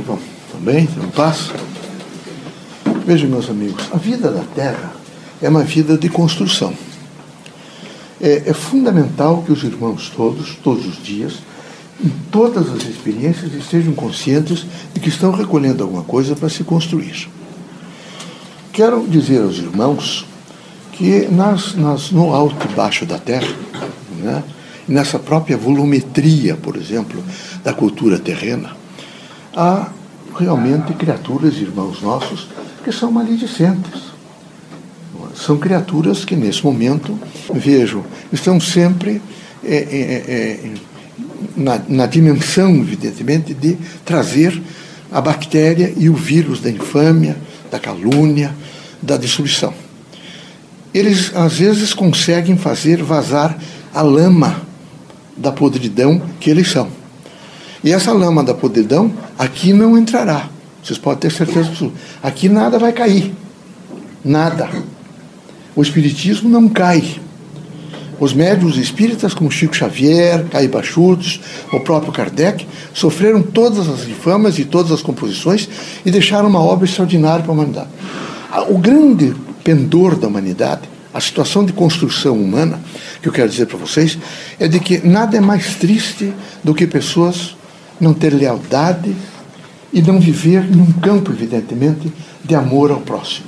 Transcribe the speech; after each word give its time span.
que 0.00 0.06
vão, 0.06 0.18
também, 0.52 0.88
não 0.96 1.10
paz? 1.10 1.50
Vejam, 3.06 3.28
meus 3.28 3.48
amigos, 3.48 3.88
a 3.92 3.96
vida 3.96 4.30
da 4.30 4.42
Terra 4.54 4.92
é 5.40 5.48
uma 5.48 5.62
vida 5.62 5.96
de 5.96 6.08
construção. 6.08 6.72
É, 8.20 8.44
é, 8.46 8.52
fundamental 8.52 9.42
que 9.42 9.52
os 9.52 9.62
irmãos 9.62 10.12
todos, 10.14 10.56
todos 10.62 10.86
os 10.86 11.02
dias, 11.02 11.34
em 12.02 12.10
todas 12.30 12.70
as 12.70 12.84
experiências, 12.84 13.52
estejam 13.54 13.92
conscientes 13.94 14.66
de 14.92 15.00
que 15.00 15.08
estão 15.08 15.32
recolhendo 15.32 15.82
alguma 15.82 16.02
coisa 16.02 16.34
para 16.34 16.48
se 16.48 16.64
construir. 16.64 17.28
Quero 18.72 19.06
dizer 19.08 19.42
aos 19.42 19.58
irmãos 19.58 20.26
que 20.92 21.28
nas, 21.28 21.74
nas, 21.74 22.10
no 22.10 22.34
alto 22.34 22.66
e 22.70 22.74
baixo 22.74 23.06
da 23.06 23.18
Terra, 23.18 23.54
né, 24.22 24.42
nessa 24.86 25.18
própria 25.18 25.56
volumetria, 25.56 26.56
por 26.56 26.76
exemplo, 26.76 27.22
da 27.64 27.72
cultura 27.72 28.18
terrena, 28.18 28.79
há 29.54 29.90
realmente 30.38 30.92
criaturas, 30.94 31.56
irmãos 31.56 32.00
nossos, 32.00 32.48
que 32.84 32.92
são 32.92 33.10
maledicentes. 33.10 34.10
São 35.34 35.58
criaturas 35.58 36.24
que, 36.24 36.36
nesse 36.36 36.64
momento, 36.64 37.18
vejo, 37.52 38.04
estão 38.32 38.60
sempre 38.60 39.22
é, 39.64 39.74
é, 39.74 40.24
é, 40.28 40.74
na, 41.56 41.80
na 41.88 42.06
dimensão, 42.06 42.74
evidentemente, 42.76 43.54
de 43.54 43.76
trazer 44.04 44.60
a 45.10 45.20
bactéria 45.20 45.92
e 45.96 46.08
o 46.08 46.14
vírus 46.14 46.60
da 46.60 46.70
infâmia, 46.70 47.36
da 47.70 47.78
calúnia, 47.78 48.54
da 49.00 49.16
destruição. 49.16 49.72
Eles, 50.92 51.34
às 51.34 51.58
vezes, 51.58 51.94
conseguem 51.94 52.56
fazer 52.56 53.02
vazar 53.02 53.56
a 53.94 54.02
lama 54.02 54.62
da 55.36 55.52
podridão 55.52 56.20
que 56.38 56.50
eles 56.50 56.70
são. 56.70 56.99
E 57.82 57.92
essa 57.92 58.12
lama 58.12 58.44
da 58.44 58.54
podridão 58.54 59.12
aqui 59.38 59.72
não 59.72 59.96
entrará. 59.96 60.48
Vocês 60.82 60.98
podem 60.98 61.20
ter 61.20 61.32
certeza 61.32 61.68
absoluta. 61.68 61.96
Aqui 62.22 62.48
nada 62.48 62.78
vai 62.78 62.92
cair. 62.92 63.34
Nada. 64.24 64.68
O 65.74 65.82
espiritismo 65.82 66.48
não 66.48 66.68
cai. 66.68 67.20
Os 68.18 68.34
médios 68.34 68.76
espíritas, 68.76 69.32
como 69.32 69.50
Chico 69.50 69.74
Xavier, 69.74 70.44
Caíba 70.50 70.82
Schultz, 70.82 71.40
o 71.72 71.80
próprio 71.80 72.12
Kardec, 72.12 72.66
sofreram 72.92 73.40
todas 73.40 73.88
as 73.88 74.06
infamas 74.06 74.58
e 74.58 74.64
todas 74.66 74.92
as 74.92 75.00
composições 75.00 75.66
e 76.04 76.10
deixaram 76.10 76.48
uma 76.48 76.60
obra 76.60 76.84
extraordinária 76.84 77.42
para 77.42 77.50
a 77.50 77.54
humanidade. 77.54 77.88
O 78.68 78.76
grande 78.76 79.34
pendor 79.64 80.16
da 80.16 80.28
humanidade, 80.28 80.82
a 81.14 81.20
situação 81.20 81.64
de 81.64 81.72
construção 81.72 82.36
humana, 82.36 82.78
que 83.22 83.28
eu 83.28 83.32
quero 83.32 83.48
dizer 83.48 83.66
para 83.66 83.78
vocês, 83.78 84.18
é 84.58 84.68
de 84.68 84.80
que 84.80 84.98
nada 85.06 85.38
é 85.38 85.40
mais 85.40 85.76
triste 85.76 86.32
do 86.62 86.74
que 86.74 86.86
pessoas 86.86 87.56
não 88.00 88.14
ter 88.14 88.32
lealdade 88.32 89.14
e 89.92 90.00
não 90.00 90.20
viver 90.20 90.64
num 90.64 90.92
campo, 90.92 91.30
evidentemente, 91.32 92.12
de 92.44 92.54
amor 92.54 92.90
ao 92.90 93.00
próximo. 93.00 93.46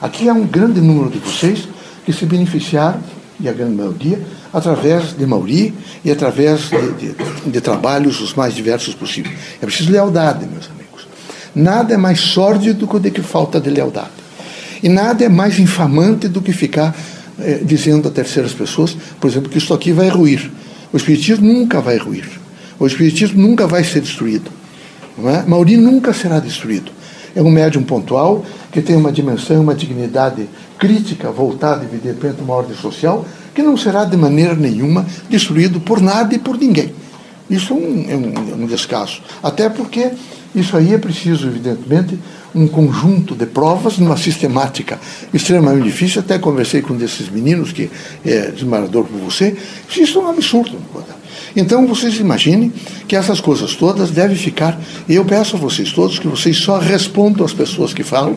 Aqui 0.00 0.28
há 0.28 0.32
um 0.32 0.46
grande 0.46 0.80
número 0.80 1.10
de 1.10 1.18
vocês 1.18 1.68
que 2.04 2.12
se 2.12 2.26
beneficiaram, 2.26 3.00
e 3.40 3.48
a 3.48 3.52
grande 3.52 3.74
maioria, 3.74 4.20
através 4.52 5.16
de 5.16 5.26
Mauri 5.26 5.74
e 6.04 6.10
através 6.10 6.70
de, 6.70 6.92
de, 6.92 7.50
de 7.50 7.60
trabalhos 7.60 8.20
os 8.20 8.34
mais 8.34 8.54
diversos 8.54 8.94
possíveis. 8.94 9.36
É 9.60 9.66
preciso 9.66 9.90
lealdade, 9.90 10.46
meus 10.46 10.70
amigos. 10.70 11.08
Nada 11.54 11.94
é 11.94 11.96
mais 11.96 12.20
sórdido 12.20 12.86
do 12.86 13.00
que 13.00 13.22
falta 13.22 13.60
de 13.60 13.70
lealdade. 13.70 14.10
E 14.82 14.88
nada 14.88 15.24
é 15.24 15.28
mais 15.28 15.58
infamante 15.58 16.28
do 16.28 16.40
que 16.40 16.52
ficar 16.52 16.94
eh, 17.38 17.60
dizendo 17.64 18.06
a 18.08 18.10
terceiras 18.10 18.52
pessoas, 18.52 18.96
por 19.20 19.28
exemplo, 19.28 19.48
que 19.48 19.58
isso 19.58 19.74
aqui 19.74 19.92
vai 19.92 20.08
ruir. 20.08 20.50
O 20.92 20.96
Espiritismo 20.96 21.52
nunca 21.52 21.80
vai 21.80 21.96
ruir. 21.96 22.43
O 22.78 22.86
Espiritismo 22.86 23.40
nunca 23.40 23.66
vai 23.66 23.84
ser 23.84 24.00
destruído. 24.00 24.50
Não 25.16 25.30
é? 25.30 25.44
Mauri 25.46 25.76
nunca 25.76 26.12
será 26.12 26.38
destruído. 26.38 26.90
É 27.34 27.42
um 27.42 27.50
médium 27.50 27.82
pontual 27.82 28.44
que 28.70 28.80
tem 28.80 28.96
uma 28.96 29.12
dimensão, 29.12 29.60
uma 29.60 29.74
dignidade 29.74 30.48
crítica 30.78 31.30
voltada, 31.30 31.84
evidentemente, 31.84 32.40
a 32.40 32.44
uma 32.44 32.54
ordem 32.54 32.76
social, 32.76 33.24
que 33.54 33.62
não 33.62 33.76
será 33.76 34.04
de 34.04 34.16
maneira 34.16 34.54
nenhuma 34.54 35.06
destruído 35.28 35.80
por 35.80 36.00
nada 36.00 36.34
e 36.34 36.38
por 36.38 36.58
ninguém. 36.58 36.92
Isso 37.48 37.72
é 37.72 37.76
um, 37.76 38.06
é 38.08 38.16
um, 38.16 38.52
é 38.52 38.54
um 38.64 38.66
descaso. 38.66 39.20
Até 39.42 39.68
porque 39.68 40.10
isso 40.54 40.76
aí 40.76 40.94
é 40.94 40.98
preciso, 40.98 41.48
evidentemente, 41.48 42.18
um 42.54 42.68
conjunto 42.68 43.34
de 43.34 43.44
provas 43.46 43.98
numa 43.98 44.16
sistemática 44.16 45.00
extremamente 45.32 45.84
difícil. 45.84 46.20
Até 46.20 46.38
conversei 46.38 46.80
com 46.80 46.94
um 46.94 46.96
desses 46.96 47.28
meninos 47.28 47.72
que 47.72 47.90
é 48.24 48.52
desmarador 48.52 49.04
por 49.04 49.18
você. 49.18 49.56
Isso 49.96 50.18
é 50.18 50.22
um 50.22 50.28
absurdo. 50.28 50.78
Então 51.56 51.86
vocês 51.86 52.18
imaginem 52.18 52.72
que 53.08 53.16
essas 53.16 53.40
coisas 53.40 53.74
todas 53.74 54.10
devem 54.10 54.36
ficar. 54.36 54.80
E 55.08 55.14
eu 55.14 55.24
peço 55.24 55.56
a 55.56 55.58
vocês 55.58 55.92
todos 55.92 56.18
que 56.18 56.28
vocês 56.28 56.56
só 56.56 56.78
respondam 56.78 57.44
às 57.44 57.52
pessoas 57.52 57.92
que 57.92 58.04
falam, 58.04 58.36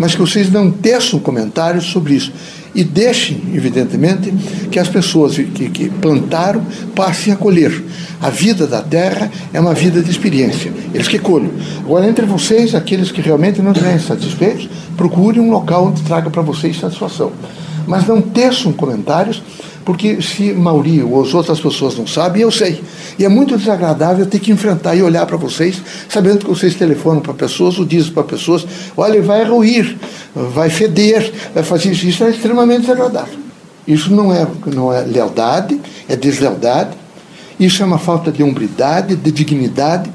mas 0.00 0.14
que 0.14 0.20
vocês 0.20 0.50
não 0.50 0.70
teçam 0.70 1.20
comentários 1.20 1.84
sobre 1.84 2.14
isso. 2.14 2.32
E 2.74 2.82
deixem, 2.82 3.42
evidentemente, 3.52 4.32
que 4.70 4.78
as 4.78 4.88
pessoas 4.88 5.36
que, 5.36 5.68
que 5.68 5.90
plantaram 5.90 6.64
passem 6.94 7.32
a 7.34 7.36
colher. 7.36 7.84
A 8.18 8.30
vida 8.30 8.66
da 8.66 8.80
terra 8.80 9.30
é 9.52 9.60
uma 9.60 9.74
vida 9.74 10.02
de 10.02 10.10
experiência. 10.10 10.72
Eles 10.94 11.06
que 11.06 11.18
colhem. 11.18 11.50
Agora, 11.80 12.08
entre 12.08 12.24
vocês, 12.24 12.74
aqueles 12.74 13.12
que 13.12 13.20
realmente 13.20 13.60
não 13.60 13.72
estiverem 13.72 13.98
satisfeitos, 13.98 14.70
procurem 14.96 15.42
um 15.42 15.50
local 15.50 15.88
onde 15.88 16.00
traga 16.00 16.30
para 16.30 16.40
vocês 16.40 16.80
satisfação. 16.80 17.30
Mas 17.90 18.06
não 18.06 18.22
teçam 18.22 18.72
comentários 18.72 19.42
porque 19.84 20.22
se 20.22 20.52
Mauri 20.52 21.02
ou 21.02 21.20
as 21.20 21.34
outras 21.34 21.58
pessoas 21.58 21.98
não 21.98 22.06
sabem, 22.06 22.42
eu 22.42 22.50
sei. 22.52 22.80
E 23.18 23.24
é 23.24 23.28
muito 23.28 23.58
desagradável 23.58 24.24
ter 24.26 24.38
que 24.38 24.52
enfrentar 24.52 24.94
e 24.94 25.02
olhar 25.02 25.26
para 25.26 25.36
vocês, 25.36 25.82
sabendo 26.08 26.44
que 26.44 26.46
vocês 26.48 26.76
telefonam 26.76 27.20
para 27.20 27.34
pessoas 27.34 27.80
ou 27.80 27.84
dizem 27.84 28.12
para 28.12 28.22
pessoas: 28.22 28.64
olha, 28.96 29.20
vai 29.20 29.44
ruir, 29.44 29.96
vai 30.32 30.70
feder, 30.70 31.32
vai 31.52 31.64
fazer 31.64 31.90
isso. 31.90 32.06
Isso 32.06 32.22
é 32.22 32.30
extremamente 32.30 32.82
desagradável. 32.82 33.40
Isso 33.88 34.14
não 34.14 34.32
é, 34.32 34.46
não 34.72 34.92
é 34.92 35.00
lealdade, 35.00 35.80
é 36.08 36.14
deslealdade. 36.14 36.96
Isso 37.58 37.82
é 37.82 37.86
uma 37.86 37.98
falta 37.98 38.30
de 38.30 38.40
hombridade, 38.44 39.16
de 39.16 39.32
dignidade 39.32 40.08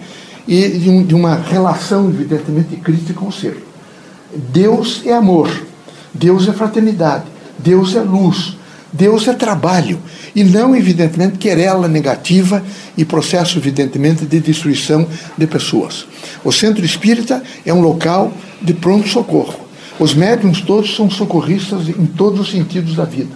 e 0.47 0.69
de, 0.69 0.89
um, 0.89 1.03
de 1.03 1.13
uma 1.13 1.35
relação, 1.35 2.07
evidentemente, 2.07 2.77
crítica 2.77 3.19
com 3.19 3.27
o 3.27 3.33
ser. 3.33 3.61
Deus 4.33 5.01
é 5.05 5.11
amor, 5.11 5.49
Deus 6.13 6.47
é 6.47 6.53
fraternidade, 6.53 7.34
Deus 7.59 7.95
é 7.95 8.01
luz. 8.01 8.55
Deus 8.91 9.27
é 9.27 9.33
trabalho 9.33 9.99
e 10.33 10.43
não, 10.43 10.73
evidentemente, 10.73 11.37
querela 11.37 11.85
negativa 11.85 12.63
e 12.97 13.03
processo, 13.03 13.57
evidentemente, 13.57 14.25
de 14.25 14.39
destruição 14.39 15.05
de 15.37 15.45
pessoas. 15.45 16.05
O 16.45 16.51
centro 16.51 16.85
espírita 16.85 17.43
é 17.65 17.73
um 17.73 17.81
local 17.81 18.31
de 18.61 18.73
pronto-socorro. 18.73 19.65
Os 19.99 20.13
médiums 20.13 20.61
todos 20.61 20.95
são 20.95 21.09
socorristas 21.09 21.89
em 21.89 22.05
todos 22.05 22.39
os 22.39 22.51
sentidos 22.51 22.95
da 22.95 23.03
vida. 23.03 23.35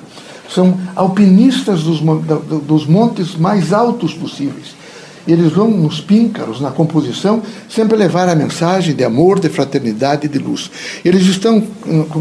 São 0.50 0.80
alpinistas 0.96 1.84
dos, 1.84 2.00
dos 2.00 2.86
montes 2.86 3.36
mais 3.36 3.74
altos 3.74 4.14
possíveis. 4.14 4.79
Eles 5.28 5.52
vão 5.52 5.70
nos 5.70 6.02
píncaros, 6.02 6.60
na 6.60 6.72
composição, 6.72 7.42
sempre 7.70 7.98
levar 7.98 8.28
a 8.30 8.36
mensagem 8.36 8.96
de 8.96 9.04
amor, 9.04 9.40
de 9.40 9.50
fraternidade 9.50 10.26
e 10.26 10.30
de 10.30 10.40
luz. 10.40 10.72
Eles 11.04 11.26
estão 11.28 11.62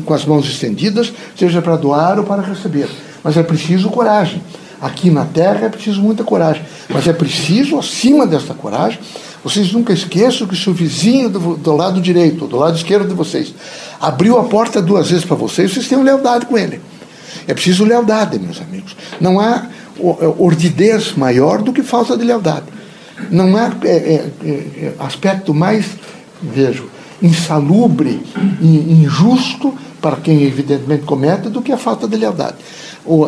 com 0.04 0.14
as 0.14 0.24
mãos 0.24 0.46
estendidas, 0.46 1.12
seja 1.36 1.62
para 1.62 1.76
doar 1.76 2.18
ou 2.18 2.24
para 2.24 2.42
receber 2.42 2.88
mas 3.22 3.36
é 3.36 3.42
preciso 3.42 3.90
coragem. 3.90 4.42
Aqui 4.80 5.10
na 5.10 5.24
Terra 5.24 5.66
é 5.66 5.68
preciso 5.68 6.00
muita 6.00 6.22
coragem, 6.22 6.62
mas 6.88 7.06
é 7.08 7.12
preciso, 7.12 7.78
acima 7.78 8.26
dessa 8.26 8.54
coragem, 8.54 8.98
vocês 9.42 9.72
nunca 9.72 9.92
esqueçam 9.92 10.46
que 10.46 10.56
se 10.56 10.70
o 10.70 10.72
vizinho 10.72 11.28
do, 11.28 11.56
do 11.56 11.76
lado 11.76 12.00
direito, 12.00 12.46
do 12.46 12.56
lado 12.56 12.76
esquerdo 12.76 13.08
de 13.08 13.14
vocês, 13.14 13.52
abriu 14.00 14.38
a 14.38 14.44
porta 14.44 14.80
duas 14.80 15.10
vezes 15.10 15.24
para 15.24 15.36
vocês, 15.36 15.72
vocês 15.72 15.88
têm 15.88 16.02
lealdade 16.02 16.46
com 16.46 16.56
ele. 16.56 16.80
É 17.46 17.54
preciso 17.54 17.84
lealdade, 17.84 18.38
meus 18.38 18.60
amigos. 18.60 18.96
Não 19.20 19.40
há 19.40 19.66
ordidez 20.38 21.14
maior 21.14 21.60
do 21.60 21.72
que 21.72 21.82
falta 21.82 22.16
de 22.16 22.24
lealdade. 22.24 22.66
Não 23.30 23.56
há 23.56 23.72
é, 23.84 23.88
é, 23.88 24.30
é, 24.44 24.92
aspecto 24.98 25.52
mais, 25.52 25.86
vejo, 26.42 26.88
insalubre 27.20 28.22
e 28.60 29.02
injusto 29.02 29.74
para 30.00 30.16
quem 30.16 30.44
evidentemente 30.44 31.02
comete 31.02 31.48
do 31.48 31.60
que 31.60 31.72
a 31.72 31.76
falta 31.76 32.06
de 32.06 32.16
lealdade 32.16 32.56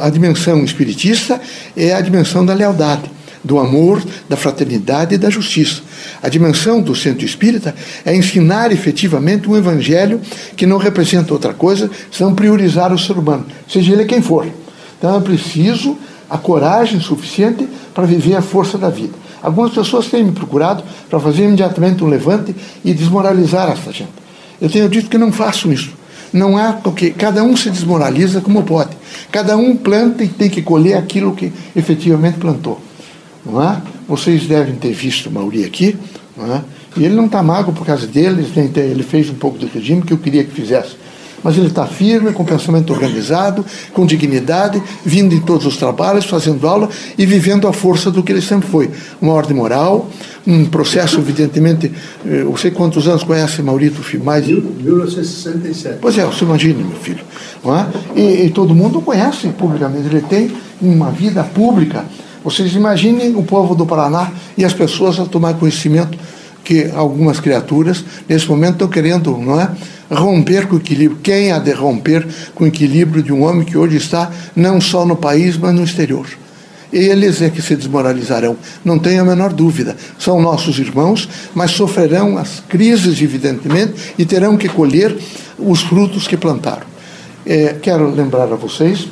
a 0.01 0.11
dimensão 0.11 0.63
espiritista 0.63 1.41
é 1.77 1.95
a 1.95 2.01
dimensão 2.01 2.45
da 2.45 2.53
lealdade, 2.53 3.11
do 3.43 3.59
amor, 3.59 4.03
da 4.29 4.37
fraternidade 4.37 5.15
e 5.15 5.19
da 5.19 5.31
justiça. 5.31 5.83
A 6.23 6.29
dimensão 6.29 6.83
do 6.83 6.95
centro 6.95 7.25
espírita 7.25 7.75
é 8.05 8.15
ensinar 8.15 8.71
efetivamente 8.71 9.49
um 9.49 9.57
evangelho 9.57 10.21
que 10.57 10.67
não 10.67 10.77
representa 10.77 11.33
outra 11.33 11.55
coisa 11.55 11.91
senão 12.13 12.35
priorizar 12.35 12.93
o 12.93 12.99
ser 12.99 13.17
humano, 13.17 13.47
seja 13.67 13.93
ele 13.93 14.05
quem 14.05 14.21
for. 14.21 14.47
Então 14.99 15.17
é 15.17 15.21
preciso 15.21 15.97
a 16.29 16.37
coragem 16.37 17.01
suficiente 17.01 17.67
para 17.95 18.05
viver 18.05 18.37
a 18.37 18.43
força 18.43 18.77
da 18.77 18.91
vida. 18.91 19.15
Algumas 19.43 19.73
pessoas 19.73 20.07
têm 20.09 20.25
me 20.25 20.33
procurado 20.33 20.83
para 21.09 21.19
fazer 21.21 21.45
imediatamente 21.45 22.05
um 22.05 22.09
levante 22.09 22.55
e 22.85 22.93
desmoralizar 22.93 23.71
essa 23.71 23.93
gente. 23.93 24.13
Eu 24.61 24.69
tenho 24.69 24.89
dito 24.89 25.09
que 25.09 25.19
não 25.19 25.33
faço 25.33 25.73
isso. 25.73 25.93
Não 26.33 26.57
há 26.57 26.75
porque 26.75 27.11
cada 27.11 27.43
um 27.43 27.57
se 27.57 27.71
desmoraliza 27.71 28.41
como 28.41 28.63
pode. 28.63 28.91
Cada 29.33 29.57
um 29.57 29.77
planta 29.77 30.23
e 30.23 30.29
tem 30.29 30.49
que 30.49 30.63
colher 30.63 30.97
aquilo 30.97 31.35
que 31.35 31.53
efetivamente 31.75 32.39
plantou. 32.39 32.81
Não 33.45 33.63
é? 33.63 33.81
Vocês 34.07 34.47
devem 34.47 34.75
ter 34.77 34.93
visto 34.93 35.31
Mauri 35.31 35.65
aqui, 35.65 35.97
não 36.37 36.55
é? 36.55 36.63
E 36.97 37.05
ele 37.05 37.15
não 37.15 37.27
está 37.27 37.43
mago 37.43 37.73
por 37.73 37.87
causa 37.87 38.07
dele, 38.07 38.47
ele 38.77 39.03
fez 39.03 39.31
um 39.31 39.35
pouco 39.35 39.59
de 39.59 39.67
regime 39.67 40.03
que 40.03 40.13
eu 40.13 40.19
queria 40.19 40.45
que 40.45 40.51
fizesse. 40.51 40.97
Mas 41.43 41.57
ele 41.57 41.69
está 41.69 41.87
firme, 41.87 42.33
com 42.33 42.45
pensamento 42.45 42.93
organizado, 42.93 43.65
com 43.93 44.05
dignidade, 44.05 44.83
vindo 45.05 45.35
em 45.35 45.41
todos 45.41 45.67
os 45.67 45.77
trabalhos, 45.77 46.25
fazendo 46.27 46.67
aula 46.67 46.89
e 47.17 47.25
vivendo 47.25 47.67
a 47.67 47.73
força 47.73 48.11
do 48.11 48.23
que 48.23 48.33
ele 48.33 48.43
sempre 48.43 48.69
foi. 48.69 48.91
Uma 49.21 49.33
ordem 49.33 49.57
moral, 49.57 50.09
um 50.47 50.65
processo, 50.67 51.19
evidentemente. 51.19 51.93
Eh, 52.27 52.43
eu 52.43 52.57
sei 52.57 52.71
quantos 52.71 53.07
anos 53.09 53.25
conhece 53.25 53.63
Maurito 53.63 54.03
Mais 54.23 54.45
de 54.45 54.55
1967. 54.55 55.99
Pois 56.01 56.19
é, 56.19 56.25
você 56.25 56.45
imagine, 56.45 56.85
meu 56.85 56.97
filho. 56.97 57.25
É? 57.65 58.19
E, 58.21 58.47
e 58.47 58.51
todo 58.51 58.75
mundo 58.75 59.01
conhece 59.01 59.49
publicamente. 59.49 60.07
Ele 60.07 60.23
tem 60.23 60.51
uma 60.81 61.11
vida 61.11 61.43
pública. 61.43 62.05
Vocês 62.43 62.75
imaginem 62.75 63.37
o 63.37 63.43
povo 63.43 63.75
do 63.75 63.85
Paraná 63.85 64.33
e 64.57 64.65
as 64.65 64.73
pessoas 64.73 65.21
a 65.21 65.27
tomar 65.27 65.55
conhecimento 65.55 66.19
que 66.65 66.91
algumas 66.95 67.41
criaturas, 67.41 68.05
nesse 68.29 68.49
momento, 68.49 68.73
estão 68.73 68.89
querendo, 68.89 69.37
não 69.37 69.61
é? 69.61 69.71
romper 70.11 70.67
com 70.67 70.75
o 70.75 70.79
equilíbrio. 70.79 71.21
Quem 71.23 71.53
há 71.53 71.59
de 71.59 71.73
romper 71.73 72.27
com 72.55 72.65
o 72.65 72.67
equilíbrio 72.67 73.23
de 73.23 73.33
um 73.33 73.45
homem 73.45 73.65
que 73.65 73.79
hoje 73.79 73.97
está 73.97 74.31
não 74.57 74.81
só 74.81 75.07
no 75.07 75.17
país, 75.17 75.57
mas 75.57 75.75
no 75.75 75.85
exterior? 75.85 76.27
Eles 76.93 77.41
é 77.41 77.49
que 77.49 77.63
se 77.63 77.77
desmoralizarão, 77.77 78.57
não 78.85 78.99
tenho 78.99 79.23
a 79.23 79.25
menor 79.25 79.53
dúvida. 79.53 79.97
São 80.19 80.43
nossos 80.43 80.79
irmãos, 80.81 81.29
mas 81.55 81.71
sofrerão 81.71 82.37
as 82.37 82.61
crises, 82.69 83.23
evidentemente, 83.23 84.15
e 84.19 84.25
terão 84.25 84.57
que 84.57 84.69
colher 84.69 85.17
os 85.57 85.83
frutos 85.83 86.27
que 86.27 86.37
plantaram. 86.37 86.87
É, 87.47 87.77
quero 87.81 88.11
lembrar 88.11 88.53
a 88.53 88.57
vocês 88.57 89.07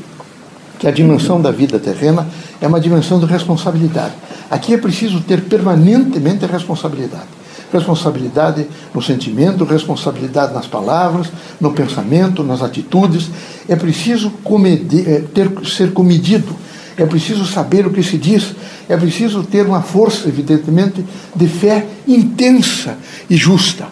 que 0.78 0.88
a 0.88 0.90
dimensão 0.90 1.40
da 1.40 1.52
vida 1.52 1.78
terrena 1.78 2.26
é 2.60 2.66
uma 2.66 2.80
dimensão 2.80 3.18
de 3.18 3.26
responsabilidade. 3.26 4.14
Aqui 4.50 4.74
é 4.74 4.78
preciso 4.78 5.20
ter 5.20 5.42
permanentemente 5.42 6.44
responsabilidade 6.46 7.38
responsabilidade 7.72 8.66
no 8.94 9.02
sentimento, 9.02 9.64
responsabilidade 9.64 10.54
nas 10.54 10.66
palavras, 10.66 11.28
no 11.60 11.72
pensamento, 11.72 12.42
nas 12.42 12.62
atitudes. 12.62 13.30
É 13.68 13.76
preciso 13.76 14.30
comedir, 14.42 15.08
é, 15.08 15.20
ter, 15.20 15.50
ser 15.66 15.92
comedido, 15.92 16.54
é 16.96 17.04
preciso 17.04 17.46
saber 17.46 17.86
o 17.86 17.90
que 17.90 18.02
se 18.02 18.18
diz, 18.18 18.54
é 18.88 18.96
preciso 18.96 19.42
ter 19.42 19.66
uma 19.66 19.82
força, 19.82 20.28
evidentemente, 20.28 21.04
de 21.34 21.46
fé 21.46 21.86
intensa 22.06 22.96
e 23.28 23.36
justa. 23.36 23.86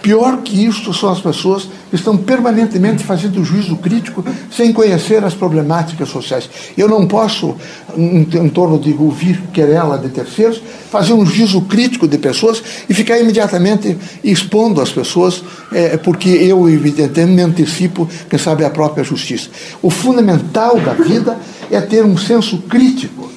Pior 0.00 0.38
que 0.38 0.64
isso 0.64 0.94
são 0.94 1.10
as 1.10 1.20
pessoas 1.20 1.68
estão 2.00 2.16
permanentemente 2.16 3.02
fazendo 3.02 3.44
juízo 3.44 3.76
crítico 3.76 4.24
sem 4.50 4.72
conhecer 4.72 5.24
as 5.24 5.34
problemáticas 5.34 6.08
sociais. 6.08 6.48
Eu 6.76 6.88
não 6.88 7.06
posso, 7.06 7.56
em, 7.96 8.20
em 8.20 8.48
torno 8.48 8.78
de 8.78 8.92
ouvir 8.94 9.40
querela 9.52 9.98
de 9.98 10.08
terceiros, 10.08 10.62
fazer 10.90 11.12
um 11.12 11.26
juízo 11.26 11.62
crítico 11.62 12.06
de 12.06 12.18
pessoas 12.18 12.62
e 12.88 12.94
ficar 12.94 13.18
imediatamente 13.18 13.96
expondo 14.22 14.80
as 14.80 14.90
pessoas, 14.90 15.42
é, 15.72 15.96
porque 15.96 16.28
eu, 16.28 16.68
evidentemente, 16.68 17.32
me 17.32 17.42
antecipo, 17.42 18.08
quem 18.28 18.38
sabe, 18.38 18.64
a 18.64 18.70
própria 18.70 19.04
justiça. 19.04 19.48
O 19.82 19.90
fundamental 19.90 20.78
da 20.80 20.92
vida 20.92 21.36
é 21.70 21.80
ter 21.80 22.04
um 22.04 22.16
senso 22.16 22.58
crítico 22.58 23.35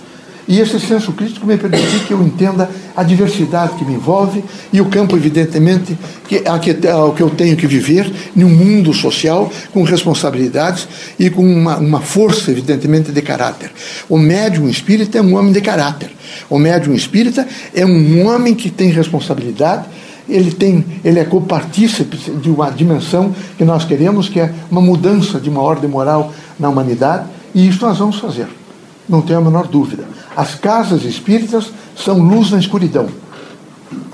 e 0.50 0.60
esse 0.60 0.80
senso 0.80 1.14
crítico 1.14 1.46
me 1.46 1.56
permitir 1.58 2.08
que 2.08 2.12
eu 2.12 2.24
entenda 2.24 2.68
a 2.98 3.04
diversidade 3.04 3.76
que 3.76 3.86
me 3.86 3.94
envolve 3.94 4.44
e 4.74 4.82
o 4.82 4.86
campo, 4.86 5.16
evidentemente, 5.16 5.96
que, 6.28 6.38
a 6.38 6.58
que, 6.58 6.88
ao 6.88 7.14
que 7.14 7.22
eu 7.22 7.30
tenho 7.30 7.56
que 7.56 7.68
viver 7.68 8.12
num 8.36 8.50
mundo 8.50 8.92
social 8.92 9.52
com 9.72 9.84
responsabilidades 9.84 10.88
e 11.20 11.30
com 11.30 11.44
uma, 11.44 11.78
uma 11.78 12.02
força, 12.02 12.50
evidentemente, 12.50 13.12
de 13.12 13.22
caráter. 13.22 13.72
O 14.10 14.18
médium 14.18 14.68
espírita 14.68 15.20
é 15.20 15.22
um 15.22 15.36
homem 15.36 15.54
de 15.54 15.62
caráter. 15.62 16.10
O 16.50 16.58
médium 16.58 16.96
espírita 16.96 17.48
é 17.76 17.86
um 17.86 18.26
homem 18.26 18.56
que 18.56 18.72
tem 18.72 18.90
responsabilidade 18.90 19.86
ele 20.28 20.52
tem, 20.52 20.86
ele 21.04 21.20
é 21.20 21.26
copartícipe 21.26 22.16
de 22.16 22.52
uma 22.52 22.70
dimensão 22.70 23.34
que 23.58 23.66
nós 23.66 23.84
queremos, 23.84 24.30
que 24.30 24.40
é 24.40 24.54
uma 24.70 24.80
mudança 24.80 25.40
de 25.40 25.50
uma 25.50 25.62
ordem 25.62 25.90
moral 25.90 26.32
na 26.60 26.70
humanidade, 26.70 27.28
e 27.54 27.68
isso 27.68 27.84
nós 27.84 27.98
vamos 27.98 28.20
fazer, 28.20 28.48
não 29.10 29.22
tenho 29.22 29.40
a 29.40 29.42
menor 29.42 29.68
dúvida. 29.68 30.06
As 30.36 30.56
casas 30.56 31.04
espíritas 31.04 31.72
são 31.96 32.20
luz 32.20 32.52
na 32.52 32.60
escuridão. 32.60 33.10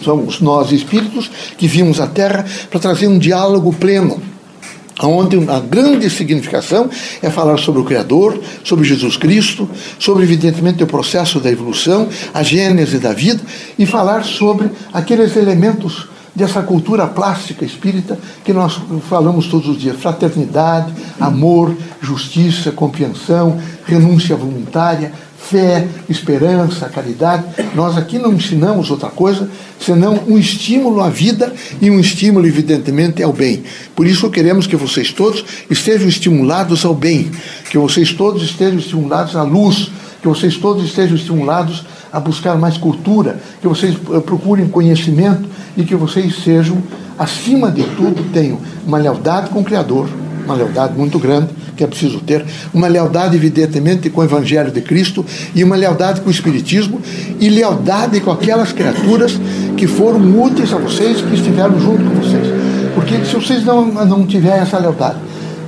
Somos 0.01 0.39
nós 0.39 0.71
espíritos 0.71 1.29
que 1.57 1.67
vimos 1.67 1.99
a 1.99 2.07
Terra 2.07 2.45
para 2.69 2.79
trazer 2.79 3.07
um 3.07 3.19
diálogo 3.19 3.73
pleno, 3.73 4.21
onde 5.03 5.37
a 5.49 5.59
grande 5.59 6.09
significação 6.09 6.89
é 7.21 7.29
falar 7.29 7.57
sobre 7.57 7.81
o 7.81 7.83
Criador, 7.83 8.39
sobre 8.63 8.85
Jesus 8.85 9.17
Cristo, 9.17 9.69
sobre, 9.99 10.23
evidentemente, 10.23 10.83
o 10.83 10.87
processo 10.87 11.39
da 11.39 11.51
evolução, 11.51 12.07
a 12.33 12.41
gênese 12.41 12.97
da 12.97 13.11
vida, 13.11 13.41
e 13.77 13.85
falar 13.85 14.23
sobre 14.23 14.69
aqueles 14.93 15.35
elementos 15.35 16.07
dessa 16.35 16.61
cultura 16.61 17.07
plástica 17.07 17.63
espírita 17.63 18.19
que 18.43 18.51
nós 18.51 18.79
falamos 19.09 19.47
todos 19.47 19.69
os 19.69 19.79
dias: 19.79 19.97
fraternidade, 19.97 20.93
amor, 21.19 21.75
justiça, 22.01 22.71
compreensão, 22.71 23.59
renúncia 23.85 24.35
voluntária, 24.35 25.13
fé, 25.37 25.87
esperança, 26.09 26.89
caridade. 26.89 27.45
Nós 27.73 27.97
aqui 27.97 28.17
não 28.17 28.33
ensinamos 28.33 28.91
outra 28.91 29.09
coisa 29.09 29.49
senão 29.79 30.23
um 30.27 30.37
estímulo 30.37 31.01
à 31.01 31.09
vida 31.09 31.53
e 31.81 31.91
um 31.91 31.99
estímulo, 31.99 32.47
evidentemente, 32.47 33.21
ao 33.21 33.31
bem. 33.31 33.63
Por 33.95 34.07
isso 34.07 34.29
queremos 34.29 34.65
que 34.67 34.75
vocês 34.75 35.11
todos 35.11 35.45
estejam 35.69 36.07
estimulados 36.07 36.83
ao 36.83 36.95
bem, 36.95 37.31
que 37.69 37.77
vocês 37.77 38.11
todos 38.13 38.43
estejam 38.43 38.79
estimulados 38.79 39.35
à 39.35 39.43
luz, 39.43 39.91
que 40.21 40.27
vocês 40.27 40.57
todos 40.57 40.83
estejam 40.83 41.15
estimulados 41.15 41.85
a 42.15 42.19
buscar 42.21 42.57
mais 42.57 42.77
cultura, 42.77 43.37
que 43.59 43.67
vocês 43.67 43.93
eh, 43.93 44.19
procurem 44.21 44.69
conhecimento 44.69 45.49
e 45.75 45.83
que 45.83 45.95
vocês 45.95 46.41
sejam, 46.41 46.81
acima 47.19 47.69
de 47.69 47.83
tudo, 47.83 48.23
tenham 48.31 48.57
uma 48.87 48.97
lealdade 48.97 49.49
com 49.49 49.59
o 49.59 49.63
Criador, 49.65 50.07
uma 50.45 50.55
lealdade 50.55 50.97
muito 50.97 51.19
grande 51.19 51.49
que 51.75 51.83
é 51.83 51.87
preciso 51.87 52.21
ter, 52.21 52.45
uma 52.73 52.87
lealdade, 52.87 53.35
evidentemente, 53.35 54.09
com 54.09 54.21
o 54.21 54.23
Evangelho 54.23 54.71
de 54.71 54.79
Cristo 54.79 55.25
e 55.53 55.61
uma 55.61 55.75
lealdade 55.75 56.21
com 56.21 56.29
o 56.29 56.31
Espiritismo 56.31 57.01
e 57.37 57.49
lealdade 57.49 58.21
com 58.21 58.31
aquelas 58.31 58.71
criaturas 58.71 59.37
que 59.75 59.85
foram 59.85 60.41
úteis 60.41 60.71
a 60.71 60.77
vocês, 60.77 61.19
que 61.19 61.35
estiveram 61.35 61.77
junto 61.77 62.01
com 62.01 62.15
vocês. 62.15 62.47
Porque 62.93 63.25
se 63.25 63.35
vocês 63.35 63.65
não, 63.65 63.87
não 63.87 64.25
tiverem 64.25 64.61
essa 64.61 64.79
lealdade, 64.79 65.17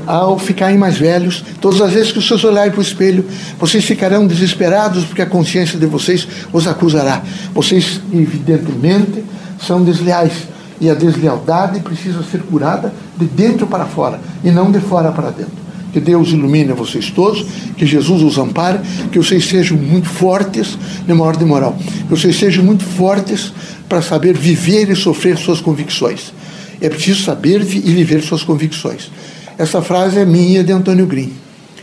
ao 0.08 0.40
ficarem 0.40 0.78
mais 0.78 0.98
velhos, 0.98 1.44
todas 1.60 1.82
as 1.82 1.92
vezes 1.92 2.12
que 2.12 2.22
vocês 2.22 2.44
olharem 2.44 2.72
para 2.72 2.80
o 2.80 2.84
espelho, 2.84 3.26
vocês 3.60 3.84
ficarão 3.84 4.26
desesperados 4.26 5.04
porque 5.04 5.22
a 5.22 5.26
consciência 5.26 5.78
de 5.78 5.86
vocês 5.86 6.28
os 6.54 6.66
acusará. 6.66 7.22
Vocês, 7.54 8.00
evidentemente, 8.14 9.24
são 9.62 9.84
desleais. 9.84 10.48
E 10.80 10.90
a 10.90 10.94
deslealdade 10.94 11.80
precisa 11.80 12.24
ser 12.24 12.42
curada 12.44 12.94
de 13.18 13.26
dentro 13.26 13.66
para 13.68 13.86
fora 13.86 14.20
e 14.44 14.52
não 14.52 14.72
de 14.72 14.80
fora 14.80 15.12
para 15.12 15.32
dentro. 15.32 15.68
Que 15.92 16.00
Deus 16.00 16.30
ilumine 16.30 16.74
vocês 16.74 17.10
todos, 17.10 17.44
que 17.76 17.86
Jesus 17.86 18.22
os 18.22 18.38
ampare, 18.38 18.80
que 19.12 19.18
vocês 19.18 19.46
sejam 19.46 19.76
muito 19.76 20.08
fortes 20.08 20.78
numa 21.08 21.24
ordem 21.26 21.48
moral, 21.48 21.76
que 21.76 22.10
vocês 22.10 22.38
sejam 22.38 22.64
muito 22.64 22.84
fortes 22.84 23.52
para 23.90 24.02
saber 24.02 24.38
viver 24.38 24.90
e 24.90 24.96
sofrer 24.96 25.38
suas 25.38 25.60
convicções. 25.60 26.32
É 26.80 26.90
preciso 26.90 27.24
saber 27.24 27.62
e 27.62 27.80
viver 27.80 28.22
suas 28.22 28.44
convicções. 28.44 29.10
Essa 29.58 29.82
frase 29.82 30.20
é 30.20 30.26
minha 30.26 30.64
de 30.64 30.72
Antônio 30.72 31.06
Green. 31.06 31.34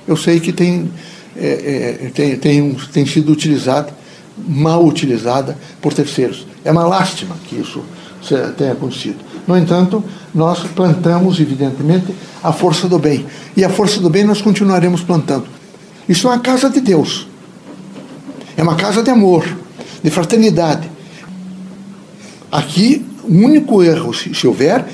Eu 0.06 0.16
sei 0.16 0.38
que 0.38 0.52
tem, 0.52 0.90
é, 1.36 2.00
é, 2.06 2.10
tem, 2.10 2.36
tem, 2.36 2.74
tem 2.92 3.06
sido 3.06 3.32
utilizada, 3.32 3.92
mal 4.36 4.84
utilizada 4.84 5.58
por 5.80 5.92
terceiros. 5.92 6.46
É 6.64 6.70
uma 6.70 6.84
lástima 6.84 7.36
que 7.48 7.56
isso 7.56 7.82
tenha 8.56 8.72
acontecido. 8.72 9.16
No 9.46 9.56
entanto, 9.58 10.02
nós 10.34 10.60
plantamos, 10.74 11.38
evidentemente, 11.40 12.14
a 12.42 12.52
força 12.52 12.88
do 12.88 12.98
bem. 12.98 13.26
E 13.56 13.64
a 13.64 13.68
força 13.68 14.00
do 14.00 14.08
bem 14.08 14.24
nós 14.24 14.40
continuaremos 14.40 15.02
plantando. 15.02 15.46
Isso 16.08 16.26
é 16.26 16.30
uma 16.30 16.38
casa 16.38 16.70
de 16.70 16.80
Deus. 16.80 17.26
É 18.56 18.62
uma 18.62 18.76
casa 18.76 19.02
de 19.02 19.10
amor, 19.10 19.44
de 20.02 20.10
fraternidade. 20.10 20.90
Aqui, 22.50 23.04
o 23.24 23.34
único 23.34 23.82
erro, 23.82 24.14
se, 24.14 24.32
se 24.34 24.46
houver, 24.46 24.86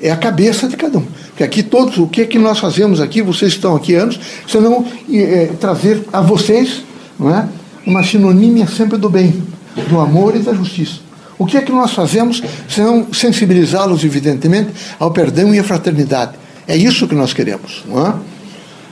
é 0.00 0.10
a 0.10 0.16
cabeça 0.16 0.68
de 0.68 0.76
cada 0.76 0.98
um. 0.98 1.06
Porque 1.38 1.44
aqui 1.44 1.62
todos, 1.62 1.98
o 1.98 2.08
que, 2.08 2.26
que 2.26 2.36
nós 2.36 2.58
fazemos 2.58 3.00
aqui, 3.00 3.22
vocês 3.22 3.52
estão 3.52 3.76
aqui 3.76 3.94
anos, 3.94 4.18
senão 4.48 4.84
é, 5.08 5.52
trazer 5.60 6.04
a 6.12 6.20
vocês 6.20 6.82
não 7.16 7.32
é, 7.32 7.48
uma 7.86 8.02
sinonímia 8.02 8.66
sempre 8.66 8.98
do 8.98 9.08
bem, 9.08 9.40
do 9.88 10.00
amor 10.00 10.34
e 10.34 10.40
da 10.40 10.52
justiça. 10.52 10.98
O 11.38 11.46
que 11.46 11.56
é 11.56 11.62
que 11.62 11.70
nós 11.70 11.92
fazemos 11.92 12.42
senão 12.68 13.06
sensibilizá-los, 13.12 14.02
evidentemente, 14.02 14.72
ao 14.98 15.12
perdão 15.12 15.54
e 15.54 15.60
à 15.60 15.62
fraternidade? 15.62 16.32
É 16.66 16.76
isso 16.76 17.06
que 17.06 17.14
nós 17.14 17.32
queremos. 17.32 17.84
Não 17.86 18.04
é? 18.04 18.14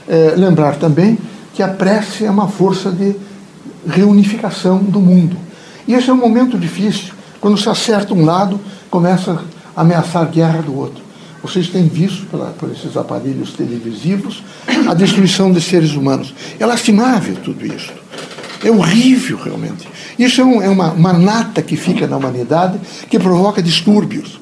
É, 0.07 0.33
lembrar 0.37 0.77
também 0.77 1.17
que 1.53 1.61
a 1.61 1.67
prece 1.67 2.23
é 2.23 2.31
uma 2.31 2.47
força 2.47 2.89
de 2.89 3.13
reunificação 3.85 4.77
do 4.77 5.01
mundo. 5.01 5.35
E 5.85 5.93
esse 5.93 6.09
é 6.09 6.13
um 6.13 6.17
momento 6.17 6.57
difícil. 6.57 7.13
Quando 7.41 7.57
se 7.57 7.67
acerta 7.67 8.13
um 8.13 8.23
lado, 8.23 8.57
começa 8.89 9.37
a 9.75 9.81
ameaçar 9.81 10.25
guerra 10.31 10.61
do 10.61 10.73
outro. 10.73 11.06
Vocês 11.47 11.69
têm 11.69 11.87
visto 11.87 12.25
pela, 12.25 12.47
por 12.47 12.69
esses 12.69 12.97
aparelhos 12.97 13.53
televisivos 13.53 14.43
a 14.85 14.93
destruição 14.93 15.49
de 15.49 15.61
seres 15.61 15.93
humanos. 15.93 16.33
É 16.59 16.65
lastimável 16.65 17.37
tudo 17.37 17.65
isso. 17.65 17.89
É 18.61 18.69
horrível, 18.69 19.39
realmente. 19.41 19.87
Isso 20.19 20.41
é, 20.41 20.43
um, 20.43 20.61
é 20.61 20.67
uma, 20.67 20.91
uma 20.91 21.13
nata 21.13 21.61
que 21.61 21.77
fica 21.77 22.05
na 22.05 22.17
humanidade 22.17 22.77
que 23.09 23.17
provoca 23.17 23.63
distúrbios. 23.63 24.41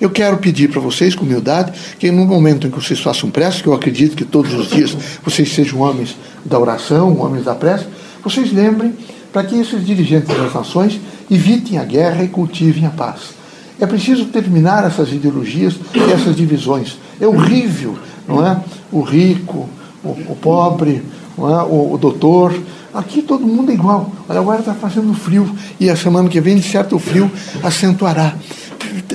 Eu 0.00 0.10
quero 0.10 0.36
pedir 0.36 0.70
para 0.70 0.80
vocês, 0.80 1.16
com 1.16 1.24
humildade, 1.24 1.72
que 1.98 2.08
no 2.12 2.24
momento 2.24 2.68
em 2.68 2.70
que 2.70 2.80
vocês 2.80 3.00
façam 3.00 3.30
prece, 3.30 3.60
que 3.60 3.68
eu 3.68 3.74
acredito 3.74 4.14
que 4.14 4.24
todos 4.24 4.54
os 4.54 4.70
dias 4.70 4.96
vocês 5.24 5.52
sejam 5.52 5.80
homens 5.80 6.16
da 6.44 6.56
oração, 6.56 7.18
homens 7.18 7.44
da 7.44 7.56
prece, 7.56 7.86
vocês 8.22 8.52
lembrem 8.52 8.94
para 9.32 9.42
que 9.42 9.58
esses 9.58 9.84
dirigentes 9.84 10.28
das 10.28 10.54
nações 10.54 11.00
evitem 11.28 11.78
a 11.78 11.84
guerra 11.84 12.22
e 12.22 12.28
cultivem 12.28 12.86
a 12.86 12.90
paz. 12.90 13.43
É 13.80 13.86
preciso 13.86 14.26
terminar 14.26 14.84
essas 14.84 15.12
ideologias 15.12 15.74
e 15.94 16.12
essas 16.12 16.36
divisões. 16.36 16.98
É 17.20 17.26
horrível, 17.26 17.98
não 18.26 18.46
é? 18.46 18.60
O 18.92 19.00
rico, 19.00 19.68
o, 20.02 20.08
o 20.08 20.38
pobre, 20.40 21.02
não 21.36 21.50
é? 21.50 21.62
o, 21.62 21.94
o 21.94 21.98
doutor. 21.98 22.54
Aqui 22.92 23.22
todo 23.22 23.44
mundo 23.44 23.72
é 23.72 23.74
igual. 23.74 24.12
Olha, 24.28 24.38
agora 24.38 24.60
está 24.60 24.74
fazendo 24.74 25.12
frio 25.14 25.50
e 25.80 25.90
a 25.90 25.96
semana 25.96 26.28
que 26.28 26.40
vem, 26.40 26.56
de 26.56 26.62
certo, 26.62 26.96
o 26.96 26.98
frio 26.98 27.30
acentuará. 27.62 28.34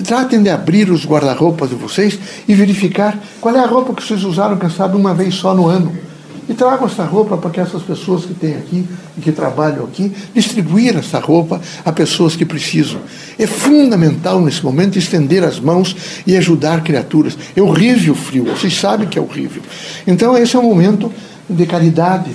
Tratem 0.06 0.44
de 0.44 0.50
abrir 0.50 0.92
os 0.92 1.06
guarda-roupas 1.06 1.70
de 1.70 1.75
vocês 1.75 2.20
e 2.48 2.54
verificar 2.54 3.18
qual 3.39 3.56
é 3.56 3.60
a 3.60 3.66
roupa 3.66 3.94
que 3.94 4.04
vocês 4.04 4.24
usaram, 4.24 4.58
quem 4.58 4.70
sabe, 4.70 4.98
uma 4.98 5.13
vez 5.13 5.36
só 5.36 5.54
no 5.54 5.68
ano. 5.68 6.09
E 6.50 6.53
tragam 6.56 6.88
essa 6.88 7.06
roupa 7.06 7.38
para 7.38 7.51
que 7.51 7.60
essas 7.60 7.84
pessoas 7.84 8.25
que 8.25 8.34
têm 8.34 8.56
aqui 8.56 8.84
e 9.15 9.22
que 9.22 9.32
trabalham 9.32 9.84
aqui, 9.84 10.12
distribuir 10.34 10.98
essa 10.98 11.20
roupa 11.20 11.62
a 11.86 11.91
pessoas 11.91 12.36
que 12.36 12.44
precisam. 12.44 13.00
É 13.38 13.46
fundamental 13.46 14.41
nesse 14.41 14.65
momento 14.65 14.98
estender 14.98 15.44
as 15.44 15.60
mãos 15.60 15.96
e 16.25 16.36
ajudar 16.36 16.84
criaturas. 16.84 17.38
É 17.56 17.62
horrível 17.62 18.13
o 18.13 18.15
frio, 18.15 18.46
vocês 18.46 18.75
sabem 18.75 19.08
que 19.08 19.20
é 19.20 19.22
horrível. 19.22 19.62
Então 20.08 20.36
esse 20.36 20.56
é 20.56 20.60
o 20.60 20.63
momento 20.63 21.13
de 21.48 21.68
caridade. 21.68 22.32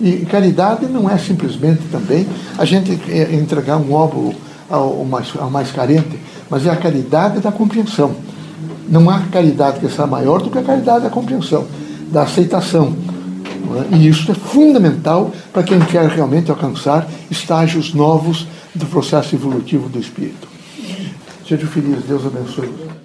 E 0.00 0.24
caridade 0.26 0.86
não 0.86 1.10
é 1.10 1.18
simplesmente 1.18 1.82
também 1.90 2.24
a 2.56 2.64
gente 2.64 2.96
é, 3.08 3.34
entregar 3.34 3.78
um 3.78 3.92
óvulo 3.92 4.32
ao 4.70 5.04
mais, 5.04 5.32
ao 5.36 5.50
mais 5.50 5.72
carente, 5.72 6.16
mas 6.48 6.64
é 6.66 6.70
a 6.70 6.76
caridade 6.76 7.40
da 7.40 7.50
compreensão. 7.50 8.14
Não 8.88 9.10
há 9.10 9.18
caridade 9.32 9.80
que 9.80 9.88
seja 9.88 10.06
maior 10.06 10.40
do 10.40 10.50
que 10.50 10.58
a 10.58 10.62
caridade 10.62 11.02
da 11.02 11.10
compreensão, 11.10 11.66
da 12.12 12.22
aceitação 12.22 12.94
é? 13.74 13.96
E 13.96 14.08
isso 14.08 14.30
é 14.30 14.34
fundamental 14.34 15.32
para 15.52 15.62
quem 15.62 15.80
quer 15.80 16.08
realmente 16.08 16.50
alcançar 16.50 17.08
estágios 17.30 17.94
novos 17.94 18.46
do 18.74 18.86
processo 18.86 19.34
evolutivo 19.34 19.88
do 19.88 19.98
espírito. 19.98 20.46
Seja 21.46 21.66
feliz, 21.66 22.04
Deus 22.04 22.26
abençoe. 22.26 22.95